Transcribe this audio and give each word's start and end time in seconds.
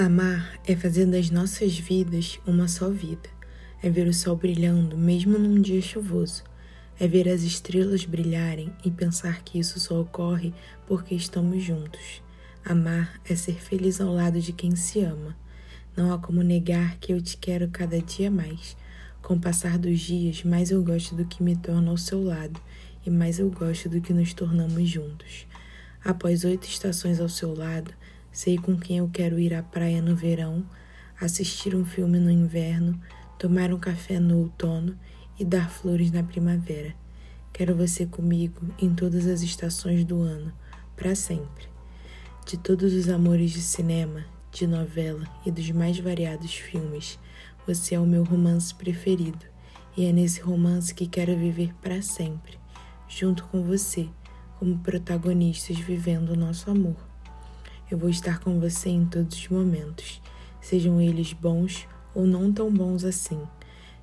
Amar 0.00 0.60
é 0.64 0.76
fazer 0.76 1.06
das 1.06 1.28
nossas 1.28 1.76
vidas 1.76 2.38
uma 2.46 2.68
só 2.68 2.88
vida. 2.88 3.28
É 3.82 3.90
ver 3.90 4.06
o 4.06 4.14
sol 4.14 4.36
brilhando 4.36 4.96
mesmo 4.96 5.36
num 5.36 5.60
dia 5.60 5.82
chuvoso. 5.82 6.44
É 7.00 7.08
ver 7.08 7.28
as 7.28 7.42
estrelas 7.42 8.04
brilharem 8.04 8.72
e 8.84 8.92
pensar 8.92 9.42
que 9.42 9.58
isso 9.58 9.80
só 9.80 10.00
ocorre 10.00 10.54
porque 10.86 11.16
estamos 11.16 11.64
juntos. 11.64 12.22
Amar 12.64 13.20
é 13.28 13.34
ser 13.34 13.54
feliz 13.54 14.00
ao 14.00 14.14
lado 14.14 14.40
de 14.40 14.52
quem 14.52 14.76
se 14.76 15.00
ama. 15.00 15.36
Não 15.96 16.12
há 16.12 16.18
como 16.18 16.44
negar 16.44 16.96
que 17.00 17.12
eu 17.12 17.20
te 17.20 17.36
quero 17.36 17.66
cada 17.66 18.00
dia 18.00 18.30
mais. 18.30 18.76
Com 19.20 19.34
o 19.34 19.40
passar 19.40 19.78
dos 19.78 19.98
dias, 19.98 20.44
mais 20.44 20.70
eu 20.70 20.80
gosto 20.84 21.16
do 21.16 21.24
que 21.24 21.42
me 21.42 21.56
torna 21.56 21.90
ao 21.90 21.98
seu 21.98 22.22
lado 22.22 22.60
e 23.04 23.10
mais 23.10 23.40
eu 23.40 23.50
gosto 23.50 23.88
do 23.88 24.00
que 24.00 24.12
nos 24.12 24.32
tornamos 24.32 24.88
juntos. 24.88 25.44
Após 26.04 26.44
oito 26.44 26.68
estações 26.68 27.18
ao 27.18 27.28
seu 27.28 27.52
lado, 27.52 27.92
Sei 28.30 28.58
com 28.58 28.76
quem 28.76 28.98
eu 28.98 29.08
quero 29.08 29.38
ir 29.38 29.54
à 29.54 29.62
praia 29.62 30.00
no 30.02 30.14
verão, 30.14 30.64
assistir 31.20 31.74
um 31.74 31.84
filme 31.84 32.18
no 32.18 32.30
inverno, 32.30 33.00
tomar 33.38 33.72
um 33.72 33.78
café 33.78 34.20
no 34.20 34.38
outono 34.38 34.96
e 35.38 35.44
dar 35.44 35.70
flores 35.70 36.10
na 36.10 36.22
primavera. 36.22 36.94
Quero 37.52 37.74
você 37.74 38.06
comigo 38.06 38.72
em 38.78 38.94
todas 38.94 39.26
as 39.26 39.42
estações 39.42 40.04
do 40.04 40.20
ano, 40.20 40.52
para 40.94 41.14
sempre. 41.14 41.66
De 42.46 42.56
todos 42.56 42.92
os 42.92 43.08
amores 43.08 43.50
de 43.50 43.60
cinema, 43.60 44.24
de 44.52 44.66
novela 44.66 45.26
e 45.44 45.50
dos 45.50 45.70
mais 45.70 45.98
variados 45.98 46.54
filmes, 46.54 47.18
você 47.66 47.94
é 47.94 48.00
o 48.00 48.06
meu 48.06 48.24
romance 48.24 48.74
preferido, 48.74 49.44
e 49.96 50.04
é 50.04 50.12
nesse 50.12 50.40
romance 50.40 50.94
que 50.94 51.06
quero 51.06 51.36
viver 51.36 51.74
para 51.82 52.00
sempre, 52.00 52.58
junto 53.08 53.44
com 53.46 53.62
você, 53.62 54.08
como 54.58 54.78
protagonistas 54.78 55.78
vivendo 55.78 56.30
o 56.30 56.36
nosso 56.36 56.70
amor. 56.70 57.07
Eu 57.90 57.96
vou 57.96 58.10
estar 58.10 58.38
com 58.40 58.60
você 58.60 58.90
em 58.90 59.06
todos 59.06 59.34
os 59.38 59.48
momentos, 59.48 60.20
sejam 60.60 61.00
eles 61.00 61.32
bons 61.32 61.88
ou 62.14 62.26
não 62.26 62.52
tão 62.52 62.70
bons 62.70 63.02
assim. 63.02 63.40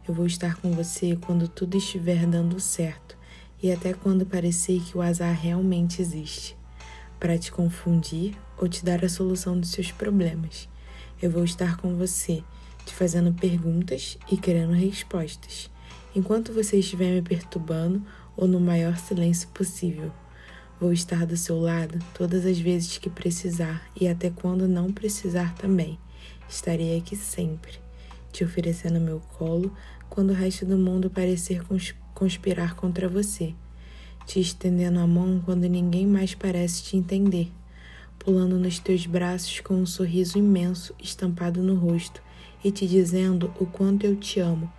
Eu 0.08 0.14
vou 0.14 0.25
estar 0.25 0.55
com 0.55 0.72
você 0.72 1.16
quando 1.16 1.47
tudo 1.47 1.77
estiver 1.77 2.25
dando 2.25 2.59
certo 2.59 3.16
e 3.61 3.72
até 3.72 3.94
quando 3.94 4.25
parecer 4.25 4.81
que 4.81 4.97
o 4.97 5.03
azar 5.03 5.39
realmente 5.39 6.02
existe, 6.02 6.58
para 7.19 7.38
te 7.38 7.52
confundir 7.52 8.36
ou 8.58 8.67
te 8.67 8.83
dar 8.83 9.05
a 9.05 9.09
solução 9.09 9.59
dos 9.59 9.69
seus 9.69 9.92
problemas. 9.92 10.67
Eu 11.22 11.30
vou 11.30 11.44
estar 11.44 11.77
com 11.77 11.95
você, 11.95 12.44
te 12.88 12.94
fazendo 12.94 13.33
perguntas 13.33 14.17
e 14.31 14.36
querendo 14.36 14.73
respostas, 14.73 15.70
enquanto 16.16 16.52
você 16.52 16.80
estiver 16.80 17.11
me 17.11 17.22
perturbando 17.22 18.02
ou 18.36 18.47
no 18.47 18.59
maior 18.59 18.97
silêncio 18.97 19.47
possível. 19.49 20.11
Vou 20.78 20.92
estar 20.92 21.26
do 21.26 21.38
seu 21.38 21.58
lado 21.58 21.98
todas 22.14 22.45
as 22.45 22.59
vezes 22.59 22.98
que 22.98 23.09
precisar 23.09 23.81
e 24.00 24.09
até 24.09 24.30
quando 24.30 24.68
não 24.68 24.92
precisar 24.92 25.56
também. 25.56 25.98
Estarei 26.50 26.98
aqui 26.98 27.16
sempre, 27.16 27.80
te 28.34 28.44
oferecendo 28.44 29.00
meu 29.00 29.22
colo 29.38 29.72
quando 30.09 30.32
o 30.32 30.34
resto 30.34 30.66
do 30.66 30.78
mundo 30.78 31.09
parecer 31.09 31.62
conspirar 32.14 32.76
contra 32.76 33.08
você, 33.08 33.56
te 34.26 34.42
estendendo 34.42 35.00
a 35.00 35.08
mão 35.08 35.42
quando 35.45 35.64
ninguém 35.64 36.06
mais 36.06 36.36
parece 36.36 36.84
te 36.84 36.98
entender, 36.98 37.50
pulando 38.20 38.60
nos 38.60 38.78
teus 38.78 39.06
braços 39.06 39.62
com 39.62 39.76
um 39.76 39.86
sorriso 39.86 40.38
imenso 40.38 40.94
estampado 41.02 41.64
no 41.64 41.76
rosto 41.76 42.22
e 42.62 42.70
te 42.70 42.86
dizendo 42.86 43.50
o 43.62 43.66
quanto 43.66 44.06
eu 44.06 44.17
te 44.17 44.42
amo, 44.42 44.70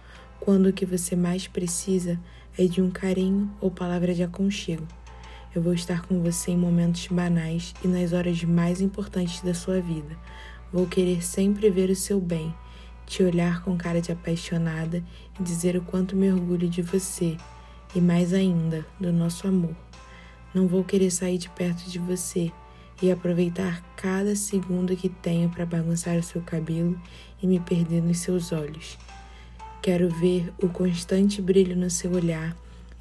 quando 0.40 0.66
o 0.66 0.72
que 0.74 0.84
você 0.84 1.16
mais 1.16 1.46
precisa 1.46 2.20
é 2.58 2.66
de 2.66 2.82
um 2.82 2.90
carinho 2.90 3.50
ou 3.62 3.70
palavra 3.70 4.14
de 4.14 4.22
aconchego. 4.22 4.86
Eu 5.56 5.62
vou 5.62 5.72
estar 5.72 6.02
com 6.02 6.20
você 6.20 6.50
em 6.50 6.56
momentos 6.58 7.06
banais 7.06 7.74
e 7.82 7.88
nas 7.88 8.12
horas 8.12 8.44
mais 8.44 8.82
importantes 8.82 9.40
da 9.40 9.54
sua 9.54 9.80
vida. 9.80 10.14
Vou 10.70 10.86
querer 10.86 11.24
sempre 11.24 11.70
ver 11.70 11.88
o 11.88 11.96
seu 11.96 12.20
bem, 12.20 12.54
te 13.06 13.22
olhar 13.22 13.62
com 13.62 13.74
cara 13.74 14.02
de 14.02 14.12
apaixonada 14.12 15.02
e 15.40 15.42
dizer 15.42 15.74
o 15.74 15.80
quanto 15.80 16.14
me 16.14 16.30
orgulho 16.30 16.68
de 16.68 16.82
você 16.82 17.38
e 17.94 18.02
mais 18.02 18.34
ainda 18.34 18.84
do 19.00 19.10
nosso 19.10 19.48
amor. 19.48 19.74
Não 20.52 20.68
vou 20.68 20.84
querer 20.84 21.10
sair 21.10 21.38
de 21.38 21.48
perto 21.48 21.88
de 21.88 21.98
você 21.98 22.52
e 23.00 23.10
aproveitar 23.10 23.80
cada 23.96 24.36
segundo 24.36 24.94
que 24.94 25.08
tenho 25.08 25.48
para 25.48 25.64
bagunçar 25.64 26.18
o 26.18 26.22
seu 26.22 26.42
cabelo 26.42 27.00
e 27.42 27.46
me 27.46 27.58
perder 27.60 28.02
nos 28.02 28.18
seus 28.18 28.52
olhos. 28.52 28.98
Quero 29.80 30.10
ver 30.10 30.52
o 30.62 30.68
constante 30.68 31.40
brilho 31.40 31.74
no 31.74 31.88
seu 31.88 32.12
olhar 32.12 32.54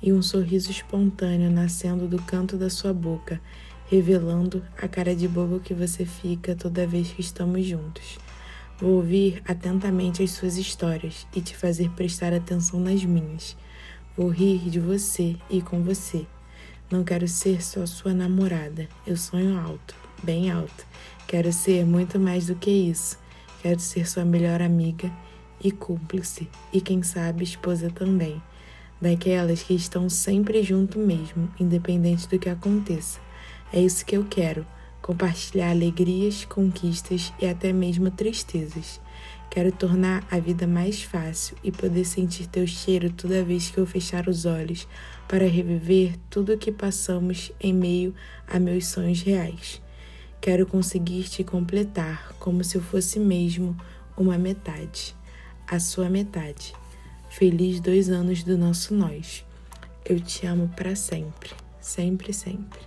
e 0.05 0.13
um 0.13 0.21
sorriso 0.21 0.69
espontâneo 0.69 1.49
nascendo 1.49 2.07
do 2.07 2.21
canto 2.21 2.57
da 2.57 2.69
sua 2.69 2.93
boca, 2.93 3.41
revelando 3.89 4.63
a 4.79 4.87
cara 4.87 5.15
de 5.15 5.27
bobo 5.27 5.59
que 5.59 5.73
você 5.73 6.05
fica 6.05 6.55
toda 6.55 6.85
vez 6.85 7.11
que 7.11 7.21
estamos 7.21 7.65
juntos. 7.65 8.19
Vou 8.79 8.97
ouvir 8.97 9.41
atentamente 9.47 10.21
as 10.21 10.29
suas 10.29 10.57
histórias 10.57 11.25
e 11.35 11.41
te 11.41 11.57
fazer 11.57 11.89
prestar 11.89 12.33
atenção 12.33 12.79
nas 12.79 13.03
minhas. 13.03 13.57
Vou 14.15 14.29
rir 14.29 14.69
de 14.69 14.79
você 14.79 15.37
e 15.49 15.59
com 15.59 15.81
você. 15.81 16.27
Não 16.91 17.03
quero 17.03 17.27
ser 17.27 17.63
só 17.63 17.83
sua 17.87 18.13
namorada. 18.13 18.87
Eu 19.07 19.17
sonho 19.17 19.57
alto, 19.57 19.95
bem 20.21 20.51
alto. 20.51 20.85
Quero 21.27 21.51
ser 21.51 21.83
muito 21.83 22.19
mais 22.19 22.45
do 22.45 22.55
que 22.55 22.69
isso. 22.69 23.17
Quero 23.59 23.79
ser 23.79 24.07
sua 24.07 24.23
melhor 24.23 24.61
amiga 24.61 25.11
e 25.63 25.71
cúmplice, 25.71 26.47
e 26.71 26.79
quem 26.79 27.01
sabe 27.01 27.43
esposa 27.43 27.89
também 27.89 28.39
daquelas 28.99 29.63
que 29.63 29.73
estão 29.73 30.09
sempre 30.09 30.63
junto 30.63 30.99
mesmo, 30.99 31.49
independente 31.59 32.27
do 32.27 32.39
que 32.39 32.49
aconteça. 32.49 33.19
É 33.71 33.81
isso 33.81 34.05
que 34.05 34.15
eu 34.15 34.25
quero: 34.25 34.65
compartilhar 35.01 35.71
alegrias, 35.71 36.45
conquistas 36.45 37.33
e 37.39 37.45
até 37.45 37.73
mesmo 37.73 38.09
tristezas. 38.09 38.99
Quero 39.49 39.71
tornar 39.71 40.25
a 40.29 40.39
vida 40.39 40.67
mais 40.67 41.01
fácil 41.01 41.55
e 41.63 41.71
poder 41.71 42.03
sentir 42.03 42.47
teu 42.47 42.67
cheiro 42.67 43.11
toda 43.11 43.43
vez 43.43 43.69
que 43.69 43.77
eu 43.77 43.85
fechar 43.85 44.27
os 44.27 44.45
olhos 44.45 44.87
para 45.27 45.47
reviver 45.47 46.15
tudo 46.29 46.53
o 46.53 46.57
que 46.57 46.71
passamos 46.71 47.51
em 47.59 47.73
meio 47.73 48.13
a 48.47 48.59
meus 48.59 48.87
sonhos 48.87 49.21
reais. 49.21 49.81
Quero 50.41 50.65
conseguir 50.65 51.23
te 51.23 51.43
completar 51.43 52.33
como 52.39 52.63
se 52.63 52.75
eu 52.77 52.81
fosse 52.81 53.19
mesmo 53.19 53.75
uma 54.17 54.37
metade, 54.37 55.15
a 55.67 55.79
sua 55.79 56.09
metade. 56.09 56.73
Feliz 57.37 57.81
dois 57.81 58.09
anos 58.09 58.43
do 58.43 58.57
nosso 58.57 58.95
nós. 58.95 59.43
Eu 60.05 60.21
te 60.21 60.47
amo 60.47 60.69
para 60.73 60.95
sempre, 60.95 61.49
sempre, 61.81 62.31
sempre. 62.31 62.79